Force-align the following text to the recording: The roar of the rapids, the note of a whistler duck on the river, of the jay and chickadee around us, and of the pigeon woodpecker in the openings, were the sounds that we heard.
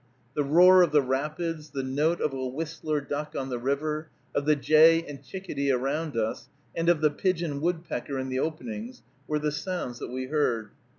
The 0.33 0.43
roar 0.43 0.81
of 0.81 0.91
the 0.91 1.01
rapids, 1.03 1.69
the 1.69 1.83
note 1.83 2.21
of 2.21 2.33
a 2.33 2.47
whistler 2.47 3.01
duck 3.01 3.35
on 3.35 3.49
the 3.49 3.59
river, 3.59 4.09
of 4.33 4.47
the 4.47 4.55
jay 4.55 5.05
and 5.07 5.23
chickadee 5.23 5.71
around 5.71 6.17
us, 6.17 6.49
and 6.75 6.89
of 6.89 7.01
the 7.01 7.11
pigeon 7.11 7.61
woodpecker 7.61 8.17
in 8.17 8.29
the 8.29 8.39
openings, 8.39 9.03
were 9.27 9.37
the 9.37 9.51
sounds 9.51 9.99
that 9.99 10.09
we 10.11 10.25
heard. 10.25 10.71